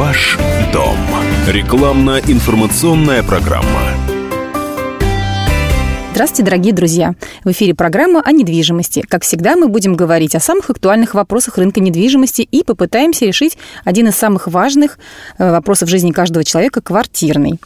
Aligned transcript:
Ваш 0.00 0.38
дом. 0.72 0.96
Рекламно-информационная 1.46 3.22
программа. 3.22 3.89
Здравствуйте, 6.20 6.50
дорогие 6.50 6.74
друзья! 6.74 7.14
В 7.44 7.50
эфире 7.52 7.74
программа 7.74 8.20
о 8.20 8.30
недвижимости. 8.32 9.02
Как 9.08 9.22
всегда, 9.22 9.56
мы 9.56 9.68
будем 9.68 9.96
говорить 9.96 10.34
о 10.34 10.40
самых 10.40 10.68
актуальных 10.68 11.14
вопросах 11.14 11.56
рынка 11.56 11.80
недвижимости 11.80 12.42
и 12.42 12.62
попытаемся 12.62 13.24
решить 13.24 13.56
один 13.86 14.08
из 14.08 14.16
самых 14.16 14.46
важных 14.46 14.98
э, 15.38 15.50
вопросов 15.50 15.88
жизни 15.88 16.12
каждого 16.12 16.44
человека– 16.44 16.82
квартирный. 16.82 17.58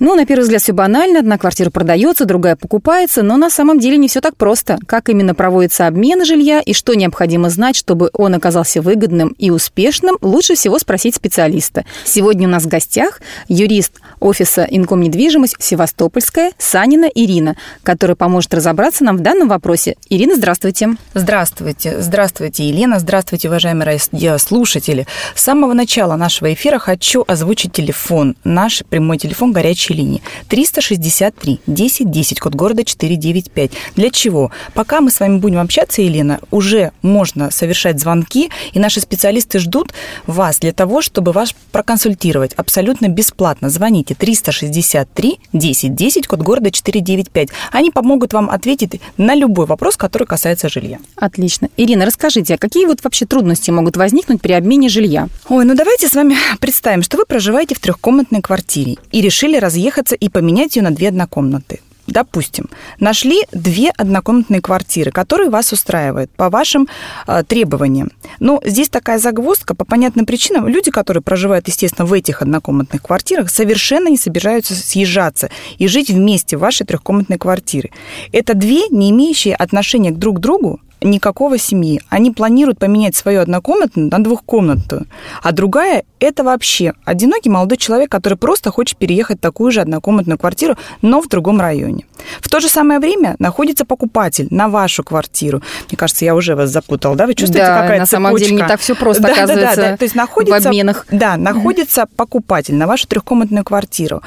Ну, 0.00 0.14
на 0.14 0.26
первый 0.26 0.42
взгляд, 0.42 0.62
все 0.62 0.72
банально. 0.72 1.18
Одна 1.18 1.38
квартира 1.38 1.70
продается, 1.70 2.24
другая 2.24 2.54
покупается, 2.54 3.22
но 3.22 3.36
на 3.36 3.50
самом 3.50 3.80
деле 3.80 3.96
не 3.96 4.06
все 4.06 4.20
так 4.20 4.36
просто. 4.36 4.78
Как 4.86 5.08
именно 5.08 5.34
проводится 5.34 5.88
обмен 5.88 6.24
жилья 6.24 6.60
и 6.60 6.72
что 6.72 6.94
необходимо 6.94 7.50
знать, 7.50 7.74
чтобы 7.74 8.08
он 8.12 8.34
оказался 8.34 8.80
выгодным 8.80 9.34
и 9.38 9.50
успешным, 9.50 10.16
лучше 10.20 10.54
всего 10.54 10.78
спросить 10.78 11.16
специалиста. 11.16 11.84
Сегодня 12.04 12.46
у 12.46 12.50
нас 12.50 12.62
в 12.62 12.68
гостях 12.68 13.20
юрист 13.48 13.94
офиса 14.20 14.66
«Инком 14.70 15.00
недвижимость» 15.00 15.56
Севастопольская 15.58 16.52
Санина 16.58 17.06
Ирина, 17.06 17.56
которая 17.82 18.16
поможет 18.16 18.54
разобраться 18.54 19.04
нам 19.04 19.16
в 19.16 19.20
данном 19.20 19.48
вопросе. 19.48 19.96
Ирина, 20.08 20.36
здравствуйте. 20.36 20.96
Здравствуйте. 21.14 22.00
Здравствуйте, 22.00 22.68
Елена. 22.68 22.98
Здравствуйте, 22.98 23.48
уважаемые 23.48 23.98
радиослушатели. 24.12 25.06
С 25.34 25.42
самого 25.42 25.72
начала 25.72 26.16
нашего 26.16 26.52
эфира 26.52 26.78
хочу 26.78 27.24
озвучить 27.26 27.72
телефон. 27.72 28.36
Наш 28.44 28.82
прямой 28.88 29.18
телефон 29.18 29.52
горячей 29.52 29.94
линии 29.94 30.22
363 30.48 31.60
10 31.66 32.10
10, 32.10 32.40
код 32.40 32.54
города 32.54 32.84
495. 32.84 33.70
Для 33.96 34.10
чего? 34.10 34.50
Пока 34.74 35.00
мы 35.00 35.10
с 35.10 35.20
вами 35.20 35.38
будем 35.38 35.58
общаться, 35.58 36.02
Елена, 36.02 36.40
уже 36.50 36.92
можно 37.02 37.50
совершать 37.50 38.00
звонки, 38.00 38.50
и 38.72 38.78
наши 38.78 39.00
специалисты 39.00 39.58
ждут 39.58 39.92
вас 40.26 40.58
для 40.58 40.72
того, 40.72 41.02
чтобы 41.02 41.32
вас 41.32 41.54
проконсультировать 41.72 42.52
абсолютно 42.54 43.08
бесплатно. 43.08 43.70
Звоните 43.70 44.14
363 44.14 45.38
10 45.52 45.94
10, 45.94 46.26
код 46.26 46.40
города 46.40 46.70
495. 46.70 47.37
Они 47.72 47.90
помогут 47.90 48.32
вам 48.32 48.50
ответить 48.50 49.00
на 49.16 49.34
любой 49.34 49.66
вопрос, 49.66 49.96
который 49.96 50.26
касается 50.26 50.68
жилья. 50.68 50.98
Отлично. 51.16 51.68
Ирина, 51.76 52.06
расскажите, 52.06 52.54
а 52.54 52.58
какие 52.58 52.86
вот 52.86 53.02
вообще 53.04 53.26
трудности 53.26 53.70
могут 53.70 53.96
возникнуть 53.96 54.40
при 54.40 54.52
обмене 54.52 54.88
жилья? 54.88 55.28
Ой, 55.48 55.64
ну 55.64 55.74
давайте 55.74 56.08
с 56.08 56.14
вами 56.14 56.36
представим, 56.60 57.02
что 57.02 57.16
вы 57.16 57.24
проживаете 57.26 57.74
в 57.74 57.80
трехкомнатной 57.80 58.40
квартире 58.40 58.96
и 59.12 59.20
решили 59.20 59.56
разъехаться 59.56 60.14
и 60.14 60.28
поменять 60.28 60.76
ее 60.76 60.82
на 60.82 60.90
две 60.90 61.08
однокомнаты. 61.08 61.80
Допустим, 62.08 62.70
нашли 62.98 63.42
две 63.52 63.90
однокомнатные 63.90 64.62
квартиры, 64.62 65.10
которые 65.10 65.50
вас 65.50 65.72
устраивают 65.72 66.30
по 66.30 66.48
вашим 66.48 66.88
э, 67.26 67.44
требованиям. 67.46 68.10
Но 68.40 68.62
здесь 68.64 68.88
такая 68.88 69.18
загвоздка 69.18 69.74
по 69.74 69.84
понятным 69.84 70.24
причинам. 70.24 70.66
Люди, 70.68 70.90
которые 70.90 71.22
проживают, 71.22 71.68
естественно, 71.68 72.06
в 72.06 72.12
этих 72.14 72.40
однокомнатных 72.40 73.02
квартирах, 73.02 73.50
совершенно 73.50 74.08
не 74.08 74.16
собираются 74.16 74.74
съезжаться 74.74 75.50
и 75.76 75.86
жить 75.86 76.10
вместе 76.10 76.56
в 76.56 76.60
вашей 76.60 76.86
трехкомнатной 76.86 77.36
квартире. 77.36 77.90
Это 78.32 78.54
две, 78.54 78.88
не 78.88 79.10
имеющие 79.10 79.54
отношения 79.54 80.10
к 80.10 80.18
друг 80.18 80.40
другу, 80.40 80.80
никакого 81.00 81.58
семьи. 81.58 82.00
Они 82.08 82.30
планируют 82.30 82.78
поменять 82.78 83.16
свою 83.16 83.40
однокомнатную 83.40 84.10
на 84.10 84.22
двухкомнатную. 84.22 85.06
А 85.42 85.52
другая– 85.52 86.04
это 86.20 86.44
вообще 86.44 86.94
одинокий 87.04 87.50
молодой 87.50 87.76
человек, 87.78 88.10
который 88.10 88.36
просто 88.38 88.70
хочет 88.70 88.96
переехать 88.98 89.38
в 89.38 89.40
такую 89.40 89.70
же 89.70 89.80
однокомнатную 89.80 90.38
квартиру, 90.38 90.76
но 91.02 91.20
в 91.20 91.28
другом 91.28 91.60
районе. 91.60 92.04
В 92.40 92.48
то 92.48 92.60
же 92.60 92.68
самое 92.68 93.00
время 93.00 93.36
находится 93.38 93.84
покупатель 93.84 94.48
на 94.50 94.68
вашу 94.68 95.04
квартиру. 95.04 95.62
Мне 95.88 95.96
кажется, 95.96 96.24
я 96.24 96.34
уже 96.34 96.54
вас 96.54 96.70
запутал, 96.70 97.14
да? 97.14 97.26
Вы 97.26 97.34
чувствуете, 97.34 97.66
да, 97.66 97.82
какая 97.82 98.00
на 98.00 98.06
цепочка? 98.06 98.26
самом 98.26 98.36
деле 98.36 98.54
не 98.56 98.68
так 98.68 98.80
все 98.80 98.94
просто, 98.94 99.22
да, 99.22 99.32
оказывается, 99.32 99.76
да, 99.76 99.82
да, 99.82 99.90
да. 99.92 99.96
То 99.96 100.04
есть 100.04 100.14
находится, 100.14 100.60
в 100.60 100.66
обменах. 100.66 101.06
Да, 101.10 101.36
находится 101.36 102.06
покупатель 102.16 102.74
на 102.74 102.86
вашу 102.86 103.06
трехкомнатную 103.06 103.64
квартиру. 103.64 104.22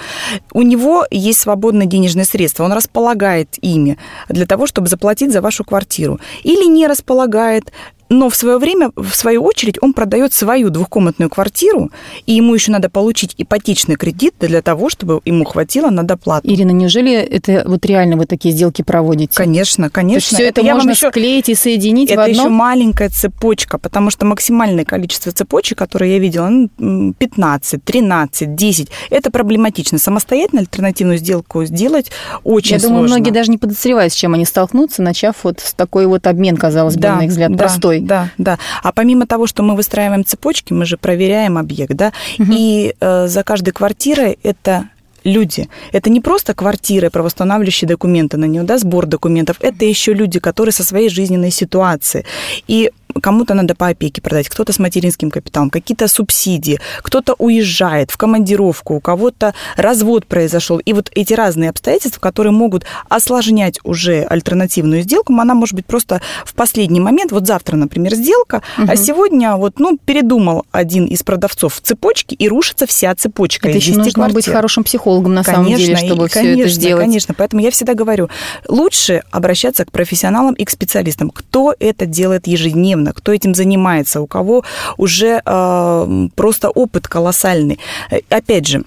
У 0.54 0.62
него 0.62 1.06
есть 1.12 1.40
свободные 1.40 1.88
денежные 1.88 2.26
средства, 2.26 2.64
он 2.64 2.74
располагает 2.74 3.58
ими 3.62 3.98
для 4.30 4.46
того, 4.46 4.68
чтобы 4.68 4.88
заплатить 4.88 5.31
за 5.31 5.42
вашу 5.42 5.64
квартиру. 5.64 6.20
Или 6.44 6.61
не 6.68 6.88
располагает, 6.88 7.72
но 8.12 8.30
в 8.30 8.36
свое 8.36 8.58
время, 8.58 8.92
в 8.98 9.16
свою 9.16 9.42
очередь, 9.42 9.78
он 9.82 9.94
продает 9.94 10.34
свою 10.34 10.70
двухкомнатную 10.70 11.30
квартиру, 11.30 11.92
и 12.26 12.34
ему 12.34 12.54
еще 12.54 12.70
надо 12.70 12.90
получить 12.90 13.34
ипотечный 13.38 13.96
кредит 13.96 14.34
для 14.38 14.62
того, 14.62 14.90
чтобы 14.90 15.22
ему 15.24 15.46
хватило 15.46 15.90
на 15.90 16.04
доплату. 16.04 16.46
Ирина, 16.46 16.72
неужели 16.72 17.14
это 17.14 17.64
вот 17.66 17.86
реально 17.86 18.18
вы 18.18 18.26
такие 18.26 18.54
сделки 18.54 18.82
проводите? 18.82 19.34
Конечно, 19.34 19.90
конечно. 19.90 20.36
все 20.36 20.48
это, 20.48 20.60
это 20.60 20.74
можно 20.74 20.92
еще... 20.92 21.10
склеить 21.10 21.48
и 21.48 21.56
соединить 21.56 22.10
это 22.12 22.20
в 22.20 22.24
одно? 22.26 22.34
еще 22.34 22.50
маленькая 22.50 23.08
цепочка, 23.08 23.78
потому 23.78 24.10
что 24.10 24.26
максимальное 24.26 24.84
количество 24.84 25.32
цепочек, 25.32 25.78
которые 25.78 26.12
я 26.16 26.20
видела, 26.20 26.52
15, 26.78 27.82
13, 27.82 28.56
10, 28.56 28.90
это 29.10 29.32
проблематично. 29.32 29.98
Самостоятельно 29.98 30.60
альтернативную 30.60 31.18
сделку 31.18 31.64
сделать 31.64 32.12
очень 32.44 32.74
я 32.74 32.80
сложно. 32.80 32.96
Я 32.96 33.04
думаю, 33.04 33.08
многие 33.08 33.32
даже 33.32 33.50
не 33.52 33.58
подозревают, 33.58 34.12
с 34.12 34.18
чем 34.18 34.34
они 34.34 34.44
столкнутся, 34.44 35.02
начав 35.02 35.38
вот 35.44 35.62
с 35.62 35.74
такой 35.74 36.08
вот 36.08 36.28
обмен, 36.28 36.58
казалось 36.58 36.96
бы, 36.96 37.02
да, 37.04 37.16
на 37.16 37.22
их 37.24 37.30
взгляд, 37.30 37.54
да. 37.54 37.58
простой 37.58 38.00
да, 38.01 38.31
да. 38.38 38.57
А 38.84 38.91
помимо 38.91 39.25
того, 39.25 39.47
что 39.47 39.63
мы 39.63 39.75
выстраиваем 39.75 40.25
цепочки, 40.25 40.73
мы 40.73 40.85
же 40.85 40.97
проверяем 40.97 41.57
объект, 41.57 41.94
да, 41.94 42.12
угу. 42.39 42.51
и 42.51 42.95
э, 43.00 43.28
за 43.28 43.44
каждой 43.44 43.72
квартирой 43.72 44.38
это 44.44 44.89
люди. 45.23 45.69
Это 45.91 46.09
не 46.09 46.19
просто 46.19 46.53
квартиры, 46.53 47.09
правоустанавливающие 47.09 47.88
документы 47.88 48.38
на 48.38 48.45
нее, 48.45 48.63
да, 48.63 48.78
сбор 48.78 49.06
документов. 49.06 49.57
Это 49.59 49.85
еще 49.85 50.13
люди, 50.13 50.39
которые 50.39 50.73
со 50.73 50.84
своей 50.84 51.09
жизненной 51.09 51.51
ситуацией. 51.51 52.25
И 52.67 52.91
кому-то 53.14 53.54
надо 53.54 53.76
по 53.76 53.88
опеке 53.88 54.22
продать, 54.22 54.50
кто-то 54.50 54.74
с 54.74 54.80
материнским 54.80 55.32
капиталом, 55.32 55.70
какие-то 55.70 56.08
субсидии, 56.08 56.80
кто-то 57.02 57.36
уезжает 57.38 58.12
в 58.12 58.18
командировку, 58.18 58.96
у 58.96 59.00
кого-то 59.00 59.54
развод 59.76 60.26
произошел. 60.26 60.80
И 60.80 60.94
вот 60.94 61.12
эти 61.16 61.34
разные 61.34 61.70
обстоятельства, 61.70 62.20
которые 62.20 62.54
могут 62.54 62.86
осложнять 63.10 63.80
уже 63.84 64.24
альтернативную 64.24 65.04
сделку, 65.04 65.34
она 65.34 65.56
может 65.56 65.76
быть 65.76 65.86
просто 65.86 66.22
в 66.46 66.54
последний 66.54 67.00
момент, 67.00 67.32
вот 67.32 67.48
завтра, 67.48 67.76
например, 67.76 68.14
сделка, 68.16 68.62
угу. 68.78 68.88
а 68.90 68.96
сегодня 68.96 69.56
вот, 69.56 69.80
ну, 69.80 69.98
передумал 70.04 70.66
один 70.72 71.06
из 71.06 71.24
продавцов 71.24 71.76
в 71.76 71.82
цепочке, 71.82 72.36
и 72.36 72.48
рушится 72.48 72.86
вся 72.86 73.14
цепочка. 73.16 73.70
Это 73.70 73.78
еще 73.78 73.96
нужно 73.96 74.12
квартир. 74.14 74.36
быть 74.36 74.48
хорошим 74.48 74.84
психологом 74.84 75.34
на 75.34 75.44
конечно, 75.44 75.64
самом 75.64 75.78
деле, 75.78 75.96
чтобы 75.96 76.26
и, 76.26 76.28
все 76.28 76.40
конечно, 76.40 76.62
это 76.62 76.70
сделать. 76.70 77.02
Конечно, 77.04 77.34
поэтому 77.34 77.62
я 77.62 77.72
всегда 77.72 77.94
говорю, 77.94 78.30
лучше 78.68 79.24
обращаться 79.32 79.86
к 79.86 79.92
профессионалам 79.92 80.54
и 80.54 80.66
к 80.66 80.70
специалистам, 80.70 81.30
кто 81.30 81.74
это 81.80 82.06
делает 82.06 82.48
ежедневно, 82.48 83.00
кто 83.13 83.31
этим 83.31 83.56
занимается, 83.56 84.22
у 84.22 84.28
кого 84.28 84.63
уже 84.97 85.41
э, 85.45 86.28
просто 86.35 86.69
опыт 86.69 87.07
колоссальный. 87.07 87.79
Э, 88.09 88.19
опять 88.29 88.67
же, 88.67 88.84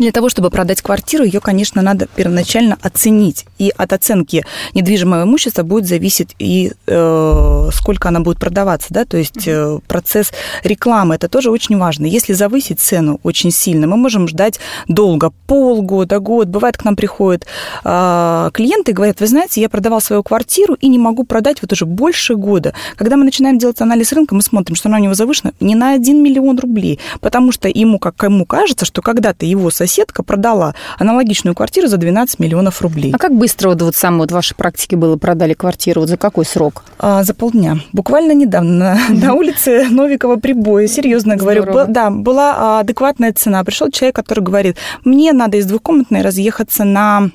для 0.00 0.12
того, 0.12 0.30
чтобы 0.30 0.50
продать 0.50 0.80
квартиру, 0.80 1.24
ее, 1.24 1.40
конечно, 1.40 1.82
надо 1.82 2.08
первоначально 2.16 2.78
оценить. 2.80 3.44
И 3.58 3.70
от 3.76 3.92
оценки 3.92 4.44
недвижимого 4.74 5.24
имущества 5.24 5.62
будет 5.62 5.86
зависеть 5.86 6.34
и 6.38 6.72
э, 6.86 7.68
сколько 7.72 8.08
она 8.08 8.20
будет 8.20 8.38
продаваться. 8.38 8.88
Да? 8.90 9.04
То 9.04 9.18
есть 9.18 9.46
э, 9.46 9.78
процесс 9.86 10.32
рекламы, 10.64 11.16
это 11.16 11.28
тоже 11.28 11.50
очень 11.50 11.76
важно. 11.76 12.06
Если 12.06 12.32
завысить 12.32 12.80
цену 12.80 13.20
очень 13.22 13.50
сильно, 13.50 13.86
мы 13.86 13.98
можем 13.98 14.26
ждать 14.26 14.58
долго, 14.88 15.32
полгода, 15.46 16.18
год. 16.18 16.48
Бывает, 16.48 16.78
к 16.78 16.84
нам 16.84 16.96
приходят 16.96 17.46
э, 17.84 18.50
клиенты 18.54 18.92
и 18.92 18.94
говорят, 18.94 19.20
вы 19.20 19.26
знаете, 19.26 19.60
я 19.60 19.68
продавал 19.68 20.00
свою 20.00 20.22
квартиру 20.22 20.74
и 20.80 20.88
не 20.88 20.98
могу 20.98 21.24
продать 21.24 21.60
вот 21.60 21.72
уже 21.72 21.84
больше 21.84 22.36
года. 22.36 22.72
Когда 22.96 23.16
мы 23.16 23.24
начинаем 23.24 23.58
делать 23.58 23.80
анализ 23.82 24.12
рынка, 24.12 24.34
мы 24.34 24.42
смотрим, 24.42 24.76
что 24.76 24.88
она 24.88 24.96
у 24.96 25.00
него 25.02 25.12
завышена 25.14 25.52
не 25.60 25.74
на 25.74 25.92
1 25.92 26.22
миллион 26.22 26.58
рублей, 26.58 26.98
потому 27.20 27.52
что 27.52 27.68
ему, 27.68 27.98
как 27.98 28.16
кому 28.16 28.46
кажется, 28.46 28.86
что 28.86 29.02
когда-то 29.02 29.44
его 29.44 29.70
сосед 29.70 29.89
соседка 29.90 30.22
продала 30.22 30.74
аналогичную 30.98 31.54
квартиру 31.54 31.88
за 31.88 31.96
12 31.96 32.38
миллионов 32.38 32.80
рублей. 32.80 33.12
А 33.12 33.18
как 33.18 33.34
быстро 33.34 33.70
вот, 33.70 33.82
вот 33.82 33.96
самой 33.96 34.20
вот 34.20 34.32
вашей 34.32 34.54
практике 34.54 34.96
было 34.96 35.16
продали 35.16 35.54
квартиру? 35.54 36.02
Вот 36.02 36.08
за 36.08 36.16
какой 36.16 36.44
срок? 36.44 36.84
А, 36.98 37.24
за 37.24 37.34
полдня. 37.34 37.78
Буквально 37.92 38.32
недавно 38.32 38.98
на, 39.08 39.34
улице 39.34 39.88
Новикова 39.90 40.36
прибоя. 40.36 40.86
Серьезно 40.86 41.36
говорю. 41.36 41.66
Да, 41.88 42.10
была 42.10 42.80
адекватная 42.80 43.32
цена. 43.32 43.64
Пришел 43.64 43.90
человек, 43.90 44.14
который 44.14 44.44
говорит, 44.44 44.76
мне 45.04 45.32
надо 45.32 45.56
из 45.56 45.66
двухкомнатной 45.66 46.22
разъехаться 46.22 46.84
на 46.84 47.30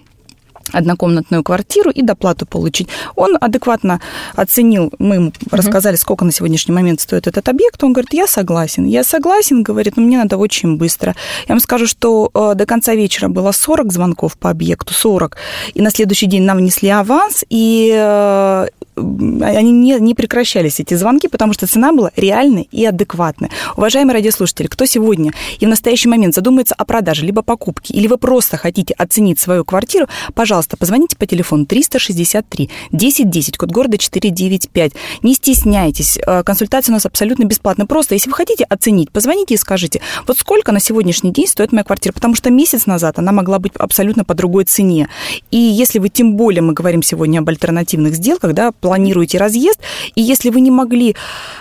однокомнатную 0.72 1.44
квартиру 1.44 1.92
и 1.92 2.02
доплату 2.02 2.46
получить. 2.46 2.88
Он 3.16 3.38
адекватно 3.40 4.02
оценил, 4.36 4.92
мы 5.00 5.16
ему 5.16 5.30
uh-huh. 5.30 5.56
рассказали, 5.56 5.96
сколько 5.96 6.26
на 6.26 6.32
сегодняшний 6.32 6.74
момент 6.74 7.02
стоит 7.02 7.28
этот 7.28 7.48
объект, 7.50 7.84
он 7.84 7.94
говорит, 7.94 8.14
я 8.14 8.28
согласен. 8.28 8.86
Я 8.86 9.04
согласен, 9.04 9.64
говорит, 9.64 9.98
но 9.98 10.04
мне 10.04 10.18
надо 10.18 10.38
очень 10.38 10.78
быстро. 10.78 11.16
Я 11.48 11.54
вам 11.54 11.60
скажу, 11.60 11.88
что 11.88 12.30
э, 12.34 12.54
до 12.56 12.66
конца 12.66 12.96
вечера 12.96 13.28
было 13.28 13.52
40 13.52 13.92
звонков 13.92 14.38
по 14.38 14.50
объекту, 14.50 14.94
40, 14.94 15.38
и 15.74 15.82
на 15.82 15.92
следующий 15.92 16.28
день 16.28 16.44
нам 16.44 16.58
внесли 16.58 16.90
аванс, 16.90 17.44
и 17.50 17.92
э, 17.96 18.68
они 18.96 19.72
не, 19.72 20.00
не 20.00 20.14
прекращались, 20.14 20.80
эти 20.80 20.94
звонки, 20.94 21.28
потому 21.28 21.54
что 21.54 21.68
цена 21.68 21.92
была 21.92 22.12
реальной 22.16 22.68
и 22.72 22.86
адекватной. 22.86 23.50
Уважаемые 23.76 24.16
радиослушатели, 24.16 24.68
кто 24.68 24.86
сегодня 24.86 25.34
и 25.60 25.66
в 25.66 25.70
настоящий 25.70 26.10
момент 26.10 26.36
задумается 26.36 26.76
о 26.76 26.86
продаже, 26.86 27.26
либо 27.26 27.42
покупке, 27.42 27.94
или 27.94 28.08
вы 28.08 28.18
просто 28.18 28.58
хотите 28.58 28.94
оценить 28.94 29.40
свою 29.40 29.66
квартиру, 29.66 30.08
пожалуйста, 30.34 30.78
позвоните 30.78 31.16
по 31.18 31.26
телефону 31.26 31.66
363 31.66 32.70
1010, 32.92 33.58
код 33.58 33.72
города 33.72 33.98
495. 33.98 34.94
Не 35.24 35.34
стесняйтесь, 35.34 36.18
э, 36.18 36.44
консультация 36.44 36.94
у 36.94 36.96
нас 36.96 37.06
абсолютно 37.06 37.46
бесплатная. 37.46 37.86
Просто, 37.86 38.16
если 38.16 38.30
вы 38.30 38.36
хотите 38.36 38.64
оценить, 38.66 39.12
позвоните 39.12 39.56
и 39.56 39.58
скажите, 39.58 40.02
вот 40.28 40.38
сколько 40.38 40.72
на 40.72 40.80
сегодняшний 40.80 41.32
день 41.32 41.48
стоит 41.48 41.72
моя 41.72 41.84
квартира, 41.84 42.14
потому 42.14 42.36
что 42.36 42.50
месяц 42.50 42.86
назад 42.86 43.20
она 43.20 43.32
могла 43.32 43.60
быть 43.60 43.74
абсолютно 43.78 44.24
по 44.24 44.34
другой 44.34 44.66
цене. 44.66 45.10
И 45.52 45.58
если 45.58 46.00
вы, 46.00 46.10
тем 46.10 46.36
более, 46.36 46.62
мы 46.62 46.74
говорим 46.74 47.04
сегодня 47.04 47.40
об 47.40 47.50
альтернативных 47.50 48.16
сделках, 48.16 48.54
да, 48.54 48.72
планируете 48.86 49.40
разъезд, 49.40 49.80
и 50.14 50.22
если 50.22 50.52
вы 50.52 50.62
не 50.62 50.70
могли 50.70 51.16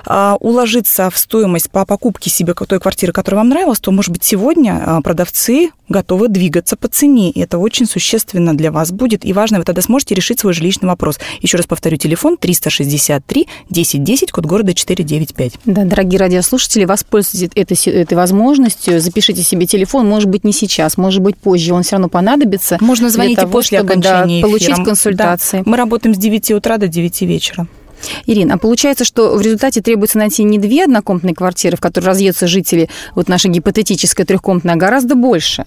а, 0.04 0.36
уложиться 0.40 1.08
в 1.08 1.16
стоимость 1.16 1.70
по 1.70 1.86
покупке 1.86 2.28
себе 2.28 2.52
той 2.52 2.78
квартиры, 2.78 3.14
которая 3.14 3.40
вам 3.40 3.48
нравилась, 3.48 3.80
то, 3.80 3.90
может 3.92 4.12
быть, 4.12 4.24
сегодня 4.24 4.82
а, 4.84 5.00
продавцы 5.00 5.70
готовы 5.88 6.28
двигаться 6.28 6.76
по 6.76 6.88
цене. 6.88 7.30
И 7.30 7.40
это 7.40 7.58
очень 7.58 7.86
существенно 7.86 8.54
для 8.56 8.70
вас 8.72 8.90
будет. 8.90 9.24
И 9.24 9.32
важно, 9.32 9.58
вы 9.58 9.64
тогда 9.64 9.82
сможете 9.82 10.14
решить 10.14 10.40
свой 10.40 10.52
жилищный 10.52 10.88
вопрос. 10.88 11.18
Еще 11.40 11.56
раз 11.56 11.66
повторю, 11.66 11.96
телефон 11.96 12.36
363 12.36 13.48
1010, 13.70 14.32
код 14.32 14.46
города 14.46 14.74
495. 14.74 15.52
Да, 15.64 15.84
дорогие 15.84 16.18
радиослушатели, 16.18 16.84
воспользуйтесь 16.84 17.50
этой, 17.54 17.92
этой 17.92 18.14
возможностью. 18.14 19.00
Запишите 19.00 19.42
себе 19.42 19.66
телефон, 19.66 20.08
может 20.08 20.28
быть, 20.28 20.44
не 20.44 20.52
сейчас, 20.52 20.96
может 20.96 21.22
быть, 21.22 21.36
позже. 21.36 21.74
Он 21.74 21.82
все 21.82 21.92
равно 21.92 22.08
понадобится. 22.08 22.78
Можно 22.80 23.10
звонить 23.10 23.38
того, 23.38 23.50
после 23.50 23.78
чтобы, 23.78 23.92
окончания 23.92 24.42
да, 24.42 24.46
получить 24.48 24.84
консультации. 24.84 25.58
Да. 25.58 25.62
Мы 25.66 25.76
работаем 25.76 26.14
с 26.14 26.18
9 26.18 26.52
утра 26.52 26.78
до 26.78 26.88
9 26.88 27.13
вечера. 27.22 27.66
Ирина, 28.26 28.54
а 28.54 28.58
получается, 28.58 29.04
что 29.04 29.34
в 29.34 29.40
результате 29.40 29.80
требуется 29.80 30.18
найти 30.18 30.42
не 30.44 30.58
две 30.58 30.84
однокомнатные 30.84 31.34
квартиры, 31.34 31.76
в 31.76 31.80
которые 31.80 32.08
разъедутся 32.08 32.46
жители, 32.46 32.88
вот 33.14 33.28
наша 33.28 33.48
гипотетическая 33.48 34.26
трехкомнатная, 34.26 34.74
а 34.74 34.76
гораздо 34.76 35.14
больше? 35.14 35.64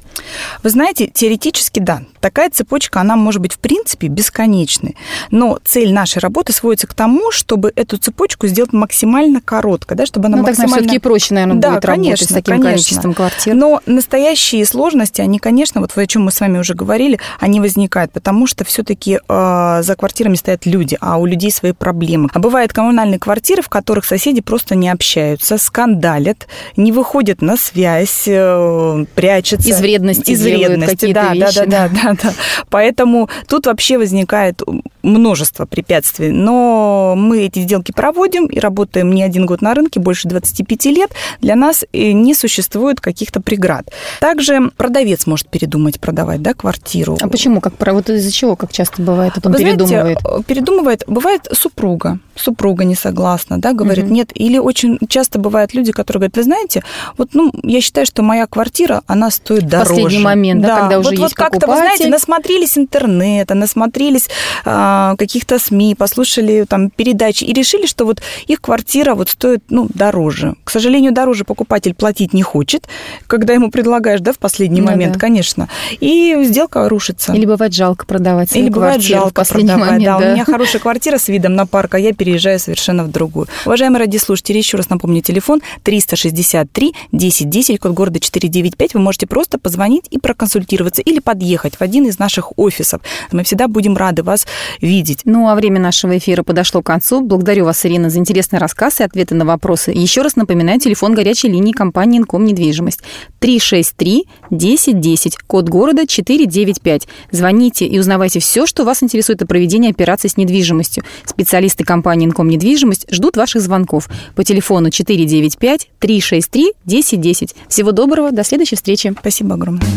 Вы 0.63 0.69
знаете, 0.69 1.07
теоретически 1.07 1.79
да. 1.79 2.01
Такая 2.19 2.49
цепочка, 2.49 3.01
она 3.01 3.15
может 3.15 3.41
быть 3.41 3.53
в 3.53 3.59
принципе 3.59 4.07
бесконечной. 4.07 4.95
Но 5.31 5.59
цель 5.63 5.93
нашей 5.93 6.19
работы 6.19 6.53
сводится 6.53 6.87
к 6.87 6.93
тому, 6.93 7.31
чтобы 7.31 7.71
эту 7.75 7.97
цепочку 7.97 8.47
сделать 8.47 8.73
максимально 8.73 9.41
короткой, 9.41 9.97
да, 9.97 10.05
чтобы 10.05 10.27
она 10.27 10.37
ну, 10.37 10.43
максимально... 10.43 10.75
так 10.75 10.81
все-таки 10.81 10.99
проще, 10.99 11.33
наверное, 11.33 11.61
да, 11.61 11.71
будет 11.71 11.85
конечно, 11.85 12.03
работать 12.03 12.29
с 12.29 12.33
таким 12.33 12.55
конечно. 12.55 12.71
количеством 12.71 13.13
квартир. 13.13 13.53
Но 13.55 13.81
настоящие 13.85 14.65
сложности, 14.65 15.21
они, 15.21 15.39
конечно, 15.39 15.81
вот 15.81 15.97
о 15.97 16.07
чем 16.07 16.23
мы 16.23 16.31
с 16.31 16.39
вами 16.39 16.59
уже 16.59 16.73
говорили, 16.73 17.19
они 17.39 17.59
возникают, 17.59 18.11
потому 18.11 18.47
что 18.47 18.63
все-таки 18.63 19.19
э, 19.27 19.79
за 19.83 19.95
квартирами 19.95 20.35
стоят 20.35 20.65
люди, 20.65 20.97
а 20.99 21.17
у 21.17 21.25
людей 21.25 21.51
свои 21.51 21.71
проблемы. 21.71 22.26
А 22.33 22.39
бывают 22.39 22.73
коммунальные 22.73 23.19
квартиры, 23.19 23.61
в 23.61 23.69
которых 23.69 24.05
соседи 24.05 24.41
просто 24.41 24.75
не 24.75 24.89
общаются, 24.89 25.57
скандалят, 25.57 26.47
не 26.75 26.91
выходят 26.91 27.41
на 27.41 27.57
связь, 27.57 28.23
э, 28.27 29.05
прячутся. 29.15 29.69
Из 29.69 29.79
вредности 29.79 30.31
Из 30.31 30.43
вредности, 30.43 31.13
да, 31.13 31.33
вещи, 31.33 31.65
да, 31.65 31.65
да, 31.65 31.89
да, 31.89 31.89
да, 31.89 32.17
да. 32.23 32.33
Поэтому 32.69 33.29
тут 33.47 33.65
вообще 33.65 33.97
возникает 33.97 34.61
множество 35.03 35.65
препятствий. 35.65 36.29
Но 36.29 37.15
мы 37.17 37.41
эти 37.41 37.59
сделки 37.59 37.91
проводим 37.91 38.45
и 38.45 38.59
работаем 38.59 39.11
не 39.11 39.23
один 39.23 39.45
год 39.45 39.61
на 39.61 39.73
рынке, 39.73 39.99
больше 39.99 40.27
25 40.27 40.85
лет. 40.85 41.11
Для 41.41 41.55
нас 41.55 41.85
э, 41.93 42.11
не 42.11 42.33
существует 42.33 42.99
каких-то 42.99 43.41
преград. 43.41 43.89
Также 44.19 44.71
продавец 44.75 45.25
может 45.25 45.47
передумать 45.49 45.99
продавать 45.99 46.41
да, 46.41 46.53
квартиру. 46.53 47.17
А 47.21 47.27
почему? 47.27 47.61
Как, 47.61 47.73
вот 47.79 48.09
из-за 48.09 48.31
чего, 48.31 48.55
как 48.55 48.71
часто 48.71 49.01
бывает, 49.01 49.33
это 49.37 49.49
он 49.49 49.53
Вы 49.53 49.59
передумывает? 49.59 50.19
Знаете, 50.21 50.43
передумывает. 50.43 51.03
Бывает 51.07 51.47
супруга 51.51 52.16
супруга 52.35 52.83
не 52.83 52.95
согласна, 52.95 53.59
да, 53.59 53.73
говорит 53.73 54.05
угу. 54.05 54.13
нет. 54.13 54.31
Или 54.35 54.57
очень 54.57 54.99
часто 55.07 55.39
бывают 55.39 55.73
люди, 55.73 55.91
которые 55.91 56.19
говорят, 56.19 56.37
вы 56.37 56.43
знаете, 56.43 56.83
вот, 57.17 57.29
ну, 57.33 57.51
я 57.63 57.81
считаю, 57.81 58.05
что 58.05 58.23
моя 58.23 58.47
квартира, 58.47 59.01
она 59.07 59.31
стоит 59.31 59.67
дороже. 59.67 59.89
Последний 59.89 60.23
момент, 60.23 60.61
да, 60.61 60.67
да 60.67 60.81
когда 60.81 60.99
уже 60.99 61.09
вот, 61.09 61.11
есть 61.11 61.21
вот 61.23 61.33
как-то, 61.33 61.67
вы 61.67 61.75
знаете, 61.77 62.07
насмотрелись 62.07 62.77
интернета, 62.77 63.55
насмотрелись 63.55 64.29
а, 64.65 65.15
каких-то 65.17 65.59
СМИ, 65.59 65.95
послушали 65.95 66.65
там 66.67 66.89
передачи 66.89 67.43
и 67.43 67.53
решили, 67.53 67.85
что 67.85 68.05
вот 68.05 68.21
их 68.47 68.61
квартира 68.61 69.15
вот 69.15 69.29
стоит, 69.29 69.63
ну, 69.69 69.87
дороже. 69.93 70.55
К 70.63 70.69
сожалению, 70.69 71.11
дороже 71.11 71.43
покупатель 71.43 71.93
платить 71.93 72.33
не 72.33 72.43
хочет, 72.43 72.87
когда 73.27 73.53
ему 73.53 73.71
предлагаешь, 73.71 74.21
да, 74.21 74.33
в 74.33 74.37
последний 74.37 74.81
ну, 74.81 74.87
момент, 74.87 75.13
да. 75.13 75.19
конечно. 75.19 75.69
И 75.99 76.35
сделка 76.43 76.87
рушится. 76.89 77.33
Или 77.33 77.45
бывает 77.45 77.73
жалко 77.73 78.05
продавать 78.05 78.55
Или 78.55 78.69
бывает 78.69 79.01
жалко 79.01 79.43
продавать, 79.43 79.79
момент, 79.79 80.03
да. 80.03 80.19
да. 80.19 80.27
У 80.27 80.33
меня 80.33 80.45
хорошая 80.45 80.81
квартира 80.81 81.17
с 81.17 81.27
видом 81.27 81.55
на 81.55 81.65
парк, 81.65 81.95
а 81.95 81.99
я 81.99 82.06
переезжаю 82.13 82.59
совершенно 82.59 83.03
в 83.03 83.11
другую. 83.11 83.47
Уважаемые 83.65 83.99
радиослушатели, 84.01 84.57
еще 84.57 84.77
раз 84.77 84.89
напомню, 84.89 85.21
телефон 85.21 85.61
363 85.83 86.93
1010, 87.11 87.79
код 87.79 87.91
города 87.93 88.19
495. 88.19 88.93
Вы 88.93 88.99
можете 88.99 89.27
просто 89.27 89.57
позвонить 89.57 90.05
и 90.09 90.19
проконсультироваться 90.19 91.01
или 91.01 91.19
подъехать 91.19 91.75
в 91.75 91.81
один 91.81 92.05
из 92.07 92.19
наших 92.19 92.57
офисов. 92.57 93.01
Мы 93.31 93.43
всегда 93.43 93.67
будем 93.67 93.95
рады 93.97 94.23
вас 94.23 94.47
видеть. 94.81 95.21
Ну, 95.25 95.49
а 95.49 95.55
время 95.55 95.79
нашего 95.79 96.17
эфира 96.17 96.43
подошло 96.43 96.81
к 96.81 96.85
концу. 96.85 97.21
Благодарю 97.21 97.65
вас, 97.65 97.85
Ирина, 97.85 98.09
за 98.09 98.19
интересный 98.19 98.59
рассказ 98.59 98.99
и 98.99 99.03
ответы 99.03 99.35
на 99.35 99.45
вопросы. 99.45 99.91
Еще 99.91 100.21
раз 100.21 100.35
напоминаю, 100.35 100.79
телефон 100.79 101.13
горячей 101.13 101.49
линии 101.49 101.71
компании 101.71 102.19
«Инком 102.19 102.45
недвижимость» 102.45 103.01
363 103.39 104.25
1010, 104.49 105.37
код 105.37 105.69
города 105.69 106.07
495. 106.07 107.07
Звоните 107.31 107.85
и 107.85 107.99
узнавайте 107.99 108.39
все, 108.39 108.65
что 108.65 108.83
вас 108.83 109.03
интересует 109.03 109.41
о 109.41 109.45
проведении 109.47 109.89
операций 109.89 110.29
с 110.29 110.37
недвижимостью. 110.37 111.03
Специалисты 111.25 111.83
компании 111.87 112.27
«Инком 112.27 112.49
недвижимость» 112.49 113.11
ждут 113.11 113.37
ваших 113.37 113.63
звонков 113.63 114.07
по 114.35 114.43
телефону 114.43 114.89
495-363-1010. 114.89 117.55
Всего 117.67 117.91
доброго, 117.91 118.31
до 118.31 118.43
следующей 118.43 118.75
встречи. 118.75 119.11
Спасибо 119.19 119.55
огромное. 119.55 119.87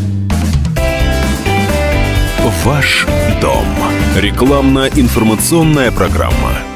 Ваш 2.65 3.07
дом. 3.41 3.65
Рекламно-информационная 4.17 5.93
программа. 5.93 6.70